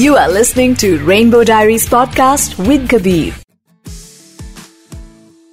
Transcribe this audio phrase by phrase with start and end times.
[0.00, 3.32] You are listening to Rainbow Diaries podcast with Kabir.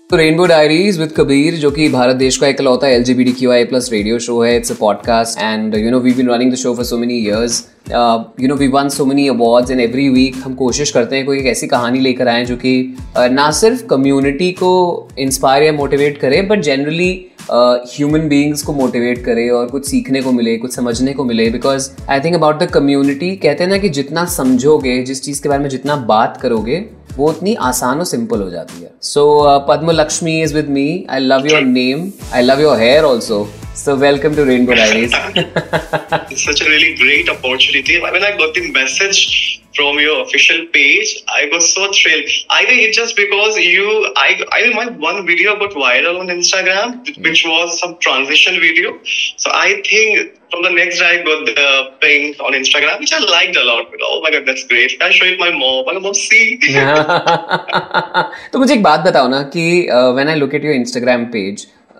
[0.10, 3.64] तो rainbow diaries with Kabir जो कि भारत देश का इकलौता L G Q I
[3.72, 6.74] plus radio show है it's a podcast and you know we been running the show
[6.76, 7.60] for so many years
[7.92, 11.40] you know we won so many awards and every week हम कोशिश करते हैं कोई
[11.40, 16.18] एक ऐसी कहानी लेकर आएँ जो कि uh, ना सिर्फ़ कम्युनिटी को इंस्पायर या मोटिवेट
[16.18, 21.14] करे बट जनरली ह्यूमन बींग्स को मोटिवेट करे और कुछ सीखने को मिले कुछ समझने
[21.14, 25.24] को मिले because I think about the community कहते हैं ना कि जितना समझोगे जिस
[25.24, 26.86] चीज़ के बारे में जितना बात करोगे
[27.18, 31.20] वो उतनी आसान और सिंपल हो जाती है। So Padma Lakshmi is with me I
[31.20, 35.13] love your name I love your hair also So welcome to Rainbow Diaries.
[35.15, 38.01] it's such a really great opportunity.
[38.01, 42.31] When I got the message from your official page, I was so thrilled.
[42.51, 46.27] I think it's just because you, I, I think my one video got viral on
[46.27, 48.99] Instagram, which was some transition video.
[49.37, 53.19] So I think from the next day I got the ping on Instagram, which I
[53.19, 53.87] liked a lot.
[54.03, 55.03] Oh my god, that's great.
[55.03, 55.87] I showed it my mom.
[55.87, 56.59] My mom see.
[58.53, 60.75] तो मुझे एक बात बताओ ना कि when I look at your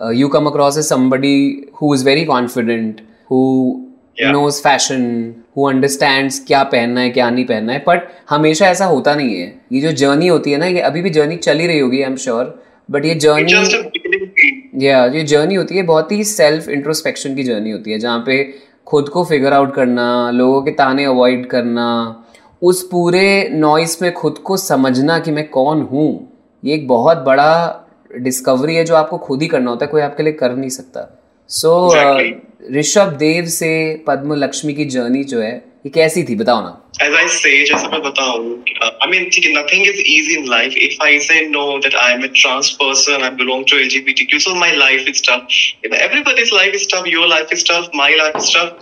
[0.00, 3.74] Instagram page you come across as somebody who is very confident who
[4.22, 9.14] knows fashion who understands क्या पहनना है क्या नहीं पहनना है बट हमेशा ऐसा होता
[9.14, 11.78] नहीं है। ये जो जर्नी होती है ना ये अभी भी जर्नी चल ही रही
[11.78, 16.68] होगी आई एम श्योर बट ये जर्नी या ये जर्नी होती है बहुत ही सेल्फ
[16.68, 18.54] इंट्रोस्पेक्शन की जर्नी होती है जहाँ पे
[18.86, 22.24] खुद को फिगर आउट करना लोगों के ताने अवॉइड करना
[22.62, 26.28] उस पूरे नॉइस में खुद को समझना कि मैं कौन हूँ।
[26.64, 27.84] ये एक बहुत बड़ा
[28.16, 31.06] डिस्कवरी है जो आपको खुद ही करना होता है कोई आपके लिए कर नहीं सकता
[31.48, 33.70] सो so, ऋषभ uh, देव से
[34.06, 35.54] पद्म लक्ष्मी की जर्नी जो है
[35.86, 38.46] ये कैसी थी बताओ ना As I say, जैसे मैं बताऊँ,
[38.84, 40.74] uh, I mean, ठीक है, nothing is easy in life.
[40.86, 44.54] If I say no that I am a trans person, I belong to LGBTQ, so
[44.62, 45.58] my life is tough.
[46.00, 47.06] Everybody's life is tough.
[47.06, 47.88] Your life is tough.
[48.00, 48.72] My life is tough.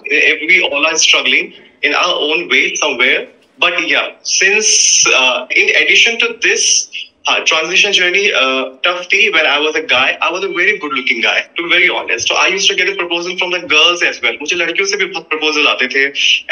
[0.52, 1.52] We all are struggling
[1.82, 3.26] in our own way somewhere.
[3.58, 6.64] But yeah, since uh, in addition to this,
[7.27, 10.17] uh, transition journey uh, tough tea when I was a guy.
[10.21, 12.27] I was a very good looking guy, to be very honest.
[12.27, 14.33] So I used to get a proposal from the girls as well.
[14.41, 16.05] मुझे लड़कियों से भी बहुत proposal आते थे.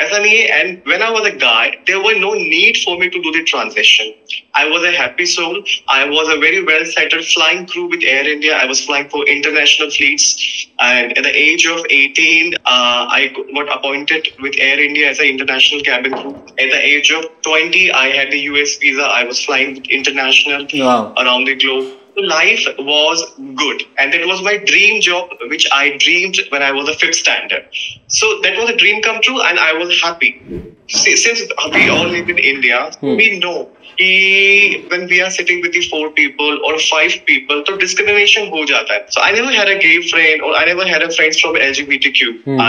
[0.03, 0.59] ऐसा नहीं है.
[0.59, 3.43] And when I was a guy, there was no need for me to do the
[3.43, 4.13] transition.
[4.55, 5.63] I was a happy soul.
[5.87, 8.55] I was a very well settled flying crew with Air India.
[8.55, 10.67] I was flying for international fleets.
[10.79, 15.25] And at the age of 18, uh, I got appointed with Air India as an
[15.25, 16.35] international cabin crew.
[16.59, 19.03] At the age of 20, I had the US visa.
[19.03, 21.13] I was flying international wow.
[21.17, 21.95] around the globe.
[22.17, 23.23] Life was
[23.55, 27.15] good, and that was my dream job, which I dreamed when I was a fifth
[27.15, 27.65] standard.
[28.07, 30.41] So that was a dream come true, and I was happy.
[30.89, 31.41] See, since
[31.71, 33.15] we all live in India, hmm.
[33.15, 33.69] we know
[33.99, 38.65] कि when we are sitting with the four people or five people तो discrimination हो
[38.71, 41.39] जाता है so I never had a gay friend or I never had a friends
[41.39, 42.61] from LGBTQ hmm.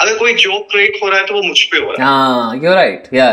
[0.00, 2.10] अगर कोई joke create हो रहा है तो वो मुझ पे हो रहा
[2.50, 3.28] है। यू राइट या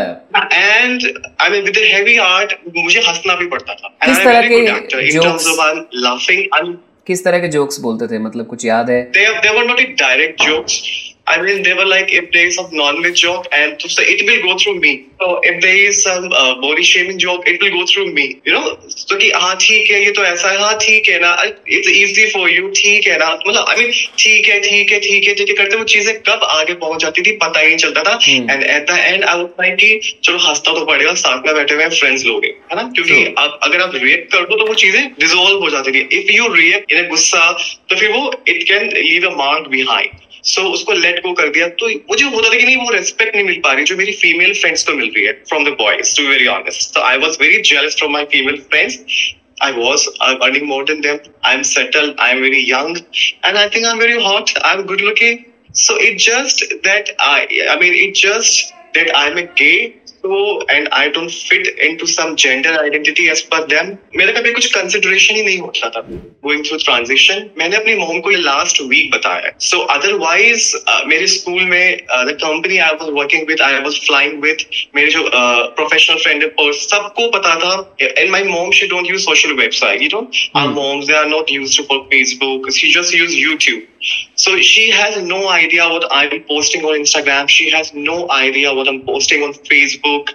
[0.52, 1.02] and
[1.40, 5.46] I mean with heavy heart मुझे हंसना भी पड़ता था। किस तरह के जोक्स
[5.94, 6.76] लाफिंग
[7.06, 8.18] किस तरह के जोक्स बोलते थे?
[8.18, 9.02] मतलब कुछ याद है?
[9.12, 10.80] They were not direct jokes
[11.26, 14.42] I mean, they were like, if there is some non-veg joke, and so it will
[14.46, 15.06] go through me.
[15.20, 18.42] So if there is some uh, body shaming joke, it will go through me.
[18.44, 21.30] You know, so कि हाँ ठीक है ये तो ऐसा है हाँ ठीक है ना
[21.76, 25.28] it's easy for you ठीक है ना। मतलब I mean ठीक है ठीक है ठीक
[25.28, 28.02] है ठीक है। करते वो चीज़ें कब आगे पहुँच जाती थी पता ही नहीं चलता
[28.08, 31.54] था। And at the end I would like कि चलो हंसता तो पड़ेगा साथ में
[31.54, 32.82] बैठे हुए फ्रेंड्स लोग है। ना?
[32.94, 36.32] क्योंकि आप अगर आप रिएक्ट कर दो तो वो चीज़ें डिजोल्व हो जाती थी। इफ़
[36.32, 37.50] यू रिएक्ट इन गुस्सा
[37.88, 41.48] तो फिर वो it can leave a mark behind so so, उसको लेट गो कर
[41.50, 44.12] दिया तो मुझे होता था कि नहीं वो रेस्पेक्ट नहीं मिल पा रही जो मेरी
[44.24, 47.38] फीमेल फ्रेंड्स को मिल रही है from the boys to very honest तो I was
[47.40, 48.98] very jealous from my female friends
[49.60, 51.18] I was I'm earning more than them.
[51.42, 52.16] I'm settled.
[52.18, 52.96] I'm very young,
[53.42, 54.52] and I think I'm very hot.
[54.70, 55.44] I'm good looking.
[55.72, 59.94] So it just that I I mean it just that I'm a gay
[60.24, 60.36] so
[60.74, 63.90] and I don't fit into some gender identity as per them.
[64.16, 66.00] मेरा कभी कुछ consideration ही नहीं होता था।
[66.44, 70.74] Going through transition मैंने अपनी मोम को ये लास्ट वीक बताया। सो अदरवाइज़
[71.06, 71.96] मेरे स्कूल में
[72.28, 74.64] the company I was working with I was flying with
[74.96, 79.52] मेरे जो प्रोफेशनल फ्रेंड है सबको पता था and my mom she don't use social
[79.60, 83.82] website you know our moms they are not used for Facebook she just use YouTube
[84.36, 87.48] So she has no idea what I'm posting on Instagram.
[87.48, 90.30] She has no idea what I'm posting on Facebook.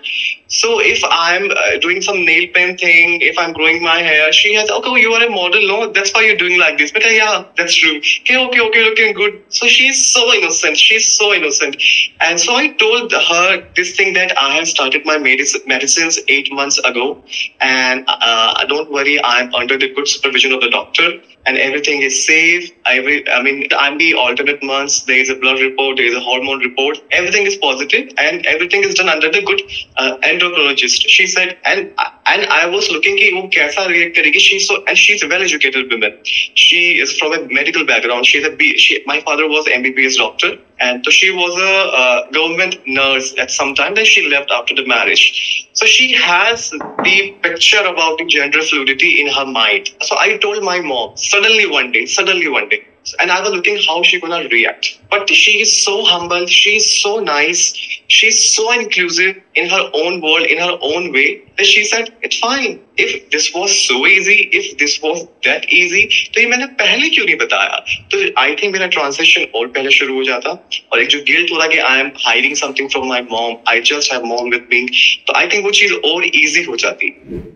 [0.48, 4.56] So if I'm uh, doing some nail pen thing, if I'm growing my hair, she
[4.56, 5.68] has, okay, you are a model.
[5.68, 6.92] No, that's why you're doing like this.
[6.92, 7.98] But uh, yeah, that's true.
[7.98, 9.44] Okay, okay, okay, looking good.
[9.50, 10.78] So she's so innocent.
[10.78, 11.76] She's so innocent.
[12.22, 16.52] And so I told her this thing that I have started my medic- medicines eight
[16.52, 17.24] months ago.
[17.62, 22.26] And uh, don't worry, I'm under the good supervision of the doctor and everything is
[22.26, 22.72] safe.
[22.86, 25.04] I, I mean, I'm the alternate months.
[25.04, 25.98] There is a blood report.
[25.98, 27.00] There is a hormone report.
[27.12, 29.62] Everything is positive, and everything is done under the good
[29.98, 31.04] uh, endocrinologist.
[31.08, 31.92] She said, and
[32.29, 34.41] and I was looking कि वो कैसा react करेगी.
[34.41, 36.15] She's so and she's a well-educated woman.
[36.55, 38.27] She is from a medical background.
[38.27, 38.77] She's a B.
[38.79, 43.51] She, my father was MBBS doctor, and so she was a uh, government nurse at
[43.51, 43.95] some time.
[43.95, 45.67] Then she left after the marriage.
[45.73, 49.91] So she has the picture about the gender fluidity in her mind.
[50.03, 52.83] So I told my mom suddenly one day, suddenly one day,
[53.20, 55.00] And I was looking how she gonna react.
[55.10, 56.46] But she is so humble.
[56.46, 57.64] She's so nice.
[58.08, 61.42] She's so inclusive in her own world, in her own way.
[61.58, 62.76] That she said, "It's fine.
[63.06, 66.04] If this was so easy, if this was that easy,
[66.34, 67.80] तो ये मैंने पहले क्यों नहीं बताया?
[68.12, 70.54] तो I think मेरा transaction और पहले शुरू हो जाता
[70.94, 74.14] और एक जो गिल्ट होता कि I am hiding something from my mom I just
[74.14, 74.86] have mom with me
[75.28, 77.10] तो आई थिंक वो चीज़ और इजी हो जाती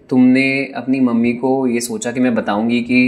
[0.10, 0.48] तुमने
[0.84, 3.02] अपनी मम्मी को ये सोचा कि मैं बताऊँगी कि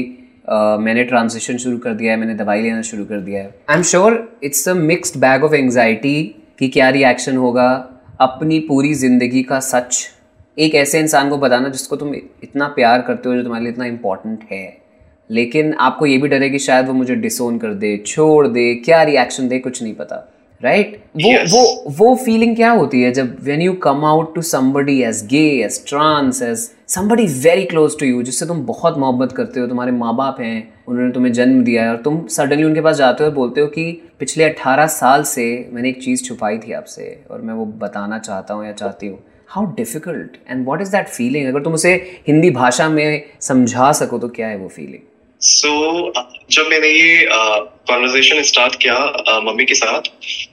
[0.45, 3.75] Uh, मैंने ट्रांजिशन शुरू कर दिया है मैंने दवाई लेना शुरू कर दिया है I
[3.75, 6.13] am sure it's a mixed bag of anxiety
[6.59, 7.68] कि क्या रिएक्शन होगा
[8.21, 9.97] अपनी पूरी ज़िंदगी का सच
[10.57, 13.86] एक ऐसे इंसान को बताना जिसको तुम इतना प्यार करते हो जो तुम्हारे लिए इतना
[13.86, 14.65] इम्पोर्टेंट है
[15.30, 18.74] लेकिन आपको ये भी डर है कि शायद वो मुझे डिसोन कर दे छोड़ दे
[18.86, 20.25] क्या रिएक्शन दे कुछ नहीं पता
[20.62, 21.01] राइट right?
[21.15, 21.51] वो yes.
[21.51, 25.45] वो वो फीलिंग क्या होती है जब when you come out to somebody as gay
[25.63, 29.92] as trans as somebody very close to you जिससे तुम बहुत मोहब्बत करते हो तुम्हारे
[29.92, 33.30] माँ बाप हैं उन्होंने तुम्हें जन्म दिया है और तुम सडनली उनके पास जाते हो
[33.30, 37.42] और बोलते हो कि पिछले अट्ठारह साल से मैंने एक चीज़ छुपाई थी आपसे और
[37.42, 41.48] मैं वो बताना चाहता हूँ या चाहती हूँ। How difficult and what is that feeling
[41.48, 41.94] अगर तुम उसे
[42.28, 45.02] हिंदी भाषा में समझा सको तो क्या है वो फीलिंग
[45.42, 45.68] सो
[46.12, 50.02] so, जब मैंने ये कॉन्वर्जेशन uh, स्टार्ट किया uh, मम्मी के साथ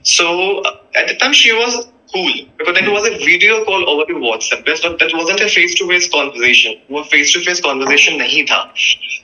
[0.05, 0.59] so
[0.97, 4.65] at the time she was cool because that was a video call over the WhatsApp.
[4.65, 6.75] That wasn't a face to face conversation.
[6.91, 8.73] वो face to face conversation नहीं था.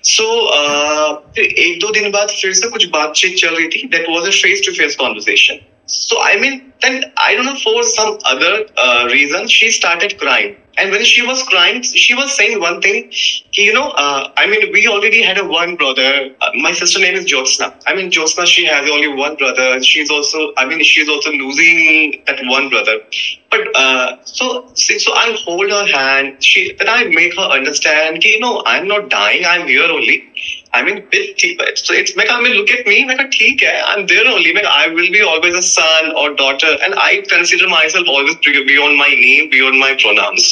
[0.04, 0.26] So
[0.58, 3.90] uh, एक दो दिन बाद फिर से कुछ बातचीत चल रही थी.
[3.92, 5.62] That was a face to face conversation.
[5.90, 10.56] So I mean, then I don't know for some other uh, reason she started crying.
[10.78, 13.12] And when she was crying, she was saying one thing,
[13.52, 16.30] you know, uh, I mean, we already had a one brother.
[16.40, 17.74] Uh, my sister name is Jyotsna.
[17.86, 19.84] I mean, Jyotsna, she has only one brother.
[19.84, 23.00] She's also, I mean, she's also losing that one brother.
[23.52, 26.42] But uh, so, so I hold her hand.
[26.42, 29.46] She, then I make her understand, you know, I'm not dying.
[29.46, 30.24] I'm here only.
[30.73, 31.07] I mean,
[31.77, 34.65] so it's like, I mean, look at me, like, ठीक है, I'm there only, like,
[34.65, 39.09] I will be always a son or daughter, and I consider myself always beyond my
[39.09, 40.49] name, beyond my pronouns.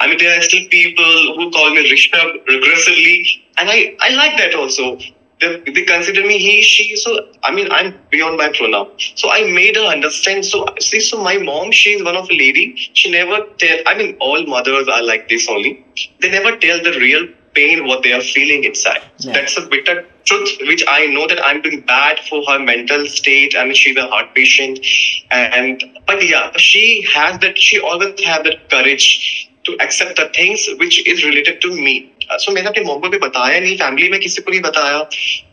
[0.00, 4.36] I mean, there are still people who call me Rishabh regressively, and I, I like
[4.38, 4.98] that also.
[5.40, 8.88] They, they consider me he, she, so, I mean, I'm beyond my pronoun.
[9.16, 10.46] So I made her understand.
[10.46, 14.16] So, see, so my mom, she's one of a lady, she never tell, I mean,
[14.20, 15.84] all mothers are like this only.
[16.20, 17.26] They never tell the real
[17.58, 19.02] pain what they are feeling inside.
[19.18, 19.32] Yeah.
[19.34, 23.56] That's a bitter truth, which I know that I'm doing bad for her mental state.
[23.56, 24.80] I mean, she's a heart patient,
[25.30, 27.58] and but yeah, she has that.
[27.58, 31.94] She always have that courage to accept the things which is related to me.
[32.38, 34.98] So मैंने अपनी mom को भी बताया नहीं family में किसी को नहीं बताया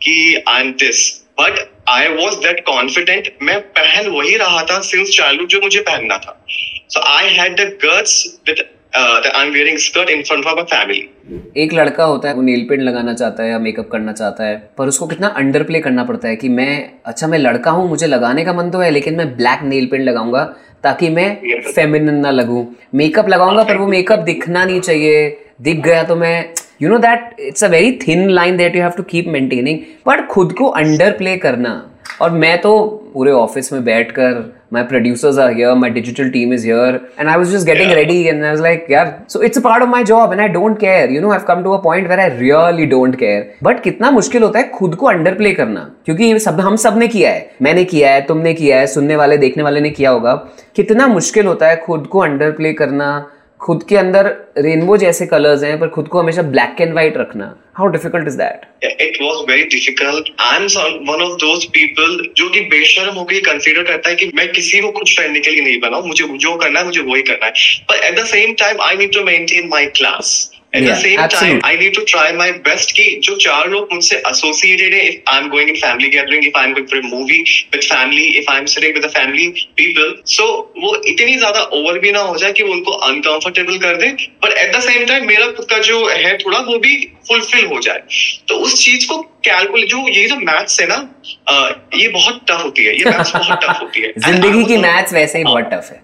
[0.02, 0.14] कि
[0.48, 1.00] I am this
[1.40, 1.58] but
[1.88, 6.38] I was that confident मैं पहन वही रहा था सिंस चाइल्डहुड जो मुझे पहनना था
[6.94, 8.14] so I had the guts
[8.46, 8.60] that
[10.63, 11.09] family
[11.57, 14.69] एक लड़का होता है वो नील पेंट लगाना चाहता है या मेकअप करना चाहता है
[14.77, 18.07] पर उसको कितना अंडर प्ले करना पड़ता है कि मैं अच्छा मैं लड़का हूँ मुझे
[18.07, 20.43] लगाने का मन तो है लेकिन मैं ब्लैक नील पेंट लगाऊँगा
[20.83, 25.29] ताकि मैं फेमिनिन ना लगूं। मेकअप लगाऊँगा पर वो मेकअप दिखना नहीं चाहिए।
[25.61, 28.91] दिख गया तो मैं you know that it's a very thin line that you have
[28.91, 31.91] to keep maintaining but खुद को अंडर प्ले करना।
[32.21, 36.51] और मैं तो पूरे ऑफ़िस में बैठ कर my producers are here my digital team
[36.51, 37.95] is here and i was just getting yeah.
[37.95, 40.47] ready and i was like yeah so it's a part of my job and i
[40.47, 43.81] don't care you know i've come to a point where i really don't care but
[43.83, 47.49] कितना मुश्किल होता है खुद को under play करना क्योंकि सब हम सबने किया है
[47.61, 50.33] मैंने किया है तुमने किया है सुनने वाले देखने वाले ने किया होगा
[50.75, 53.09] कितना मुश्किल होता है खुद को अंडर प्ले करना
[53.61, 54.25] खुद के अंदर
[54.57, 57.45] रेनबो जैसे कलर्स हैं, पर खुद को हमेशा ब्लैक एंड व्हाइट रखना।
[57.77, 60.65] How difficult is that it was very difficult I am
[61.09, 64.91] one of those people जो कि बेशर्म होकर कंसीडर करता है कि मैं किसी को
[64.91, 67.51] कुछ करने के लिए नहीं बनाऊँ। मुझे जो करना है, मुझे वही करना है।
[67.89, 70.85] पर at the same time I need to maintain my class जो
[73.35, 73.67] चार
[79.77, 83.95] पीपल सो वो इतनी ज़्यादा ओवर भी ना हो जाए कि वो उनको अनकंफर्टेबल कर
[83.95, 88.01] दे। But at the same time मेरा जो है थोड़ा वो भी फुलफिल हो जाए।
[88.47, 90.97] तो उस चीज़ को कैलकुलेट जो ये जो मैथ्स है ना
[91.95, 95.37] ये बहुत टफ होती है। ये मैथ्स बहुत टफ होती है। ज़िंदगी की मैथ्स वैसे
[95.37, 95.97] ही बहुत टफ है।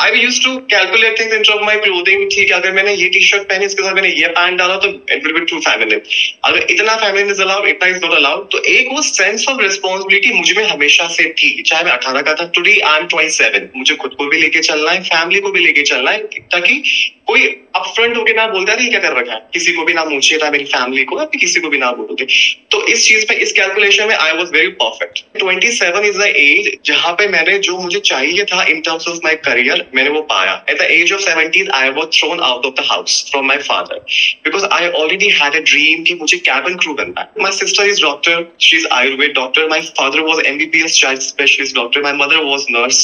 [0.00, 3.20] I use to calculate things in term my clothing ठीक है अगर मैंने ये टी
[3.20, 6.00] शर्ट पहनी इसके साथ मैंने ये पैंट डाला तो it will be too feminine
[6.44, 10.32] अगर इतना फेमिनिन इज़ अलाउड इतना इज़ नॉट अलाउड तो एक वो सेंस ऑफ़ रिस्पॉन्सिबिलिटी
[10.32, 13.94] मुझमें हमेशा से थी चाहे मैं अठारह का था today I am twenty seven मुझे
[13.94, 16.18] खुद को भी लेके चलना है फैमिली को भी लेके चलना है
[16.56, 16.82] ताकि
[17.26, 19.40] कोई अपफ्रंट होके ना बोलता है क्या कर रखा है?
[19.52, 22.26] किसी को भी ना पूछे था मेरी फैमिली को किसी को भी ना बोलोगे
[22.72, 26.26] तो इस चीज़ में इस कैलकुलेशन में I was very perfect twenty seven is the
[26.42, 30.20] age जहाँ पे मैंने जो मुझे चाहिए था in terms of my career मैंने वो
[30.32, 33.58] पाया। At the age of seventeen I was thrown out of the house from my
[33.70, 34.04] father
[34.44, 38.02] because I already had a dream कि मुझे कैबिन क्रू बनना है। My sister is
[38.02, 42.66] doctor she is ayurveda doctor my father was MBBS child specialist doctor my mother was
[42.78, 43.02] nurse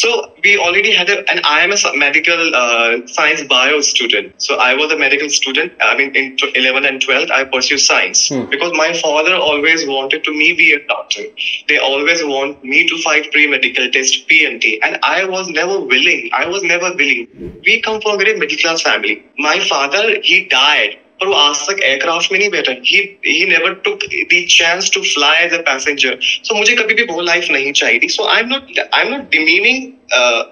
[0.00, 4.34] so we already had and I am a medical uh, science bio student.
[4.44, 5.72] So I was a medical student.
[6.10, 8.44] Mean, in 11 and 12, I pursued science hmm.
[8.50, 11.22] because my father always wanted to me be a doctor.
[11.68, 14.78] They always want me to fight pre-medical test, PMT.
[14.82, 16.30] And I was never willing.
[16.32, 17.60] I was never willing.
[17.64, 19.24] We come from a very middle class family.
[19.38, 23.80] My father, he died पर वो आज तक aircraft में नहीं बैठा ही। He never
[23.84, 27.72] took the chance to fly as a passenger so मुझे कभी भी वो लाइफ नहीं
[27.72, 29.90] चाहिए। थी so I am not I am not demeaning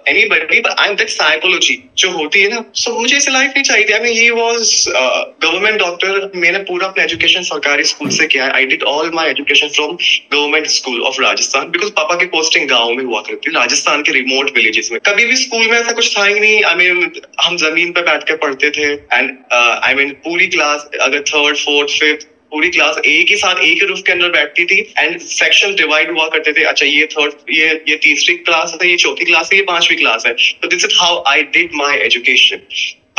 [0.29, 3.63] anybody but I am that psychology जो होती है ना। सो मुझे ऐसी लाइफ नहीं
[3.65, 4.71] चाहिए। थी I mean he was
[5.43, 9.69] government doctor मैंने पूरा अपना एजुकेशन सरकारी स्कूल से किया I did all my education
[9.75, 9.97] from
[10.33, 14.57] government school of Rajasthan because पापा की पोस्टिंग गाँव में हुआ करती राजस्थान के रिमोट
[14.57, 17.11] विलेजेस में। कभी भी स्कूल में ऐसा कुछ था ही नहीं। आई मीन
[17.43, 21.99] हम ज़मीन पर बैठ कर पढ़ते थे। एंड आई मीन पूरी क्लास अगर थर्ड फोर्थ
[22.01, 25.75] फिफ्थ पूरी क्लास एक ही साथ एक ही रूफ के अंदर बैठती थी एंड सेक्शन
[25.81, 29.51] डिवाइड हुआ करते थे। अच्छा ये थर्ड ये ये तीसरी क्लास है ये चौथी क्लास
[29.53, 32.65] है ये पांचवी क्लास है। तो this is how I did my education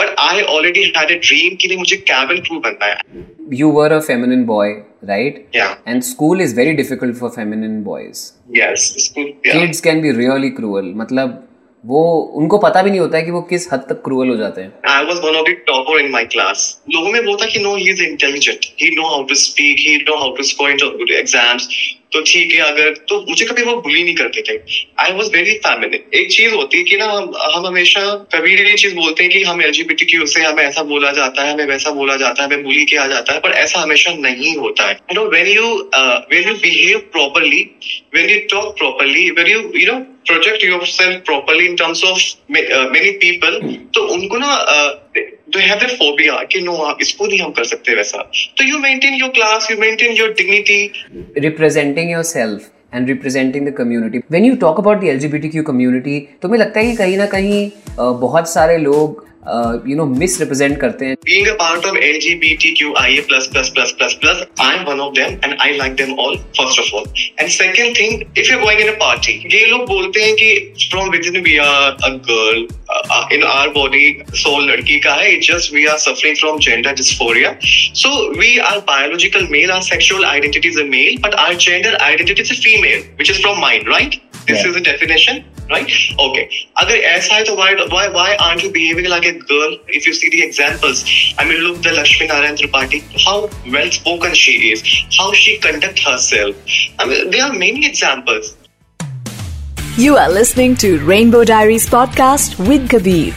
[0.02, 3.30] but I already had a dream कि मुझे कैबिन क्रू बनना है।
[3.60, 4.68] You were a feminine boy
[5.08, 5.40] right?
[5.60, 5.72] Yeah.
[5.94, 8.22] And school is very difficult for feminine boys.
[8.60, 9.58] Yes school yeah.
[9.58, 10.92] kids can be really cruel.
[11.04, 11.40] मतलब
[11.84, 12.02] वो,
[12.36, 14.74] उनको पता भी नहीं होता है कि वो किस हद तक क्रूअल हो जाते हैं।
[14.88, 17.76] I was one of the topper in my class लोगों में वो था कि no
[17.76, 21.68] he is intelligent he know how to speak he know how to score in exams
[22.12, 24.58] तो ठीक है, अगर तो मुझे कभी वो बुली नहीं करते थे।
[25.00, 28.02] आई वॉज़ वेरी फैमिली एक चीज़ होती है कि ना, हम हम हमेशा
[28.34, 31.44] कभी ये चीज़ बोलते हैं कि हम एल जी क्यू से हमें ऐसा बोला जाता
[31.44, 34.56] है, हमें वैसा बोला जाता है, हमें बुली किया जाता है, पर ऐसा हमेशा नहीं
[34.56, 35.68] होता है। You know when you
[36.32, 37.62] when you behave properly
[38.16, 42.20] when you talk properly when you you know project yourself properly in terms of
[42.52, 43.60] many people
[43.96, 44.52] तो उनको ना
[45.18, 48.22] दे हैव द फोबिया कि नो आप इसको नहीं हम कर सकते वैसा।
[48.58, 50.84] तो you maintain your class you maintain your dignity
[51.40, 56.62] representing yourself and representing the community when you talk about the LGBTQ community तो मुझे
[56.64, 59.26] लगता है कि कहीं ना कहीं बहुत सारे लोग
[59.88, 64.14] यू नो मिस रिप्रेजेंट करते हैं। Being a part of LGBTQIA plus plus plus plus
[64.22, 67.04] plus I am one of them and I like them all first of all
[67.40, 70.54] and second thing if you are going in a party ये लोग बोलते हैं कि
[70.92, 72.68] from within we are a girl
[73.34, 77.56] in our body soul लड़की का है it's just we are suffering from gender dysphoria
[77.64, 82.42] so we are biological male are sexual identity is a male but our gender identity
[82.42, 84.69] is a female which is from mind right this yeah.
[84.69, 85.91] is the definition right?
[86.19, 86.49] Okay.
[86.83, 89.77] अगर ऐसा है तो why why why aren't you behaving like a girl?
[90.01, 91.05] If you see the examples,
[91.39, 93.39] I mean, look the Lakshmi Narayan Tripathi, how
[93.77, 94.85] well spoken she is,
[95.19, 96.77] how she conduct herself.
[96.99, 98.57] I mean, there are many examples.
[99.97, 103.37] You are listening to Rainbow Diaries podcast with Kabir.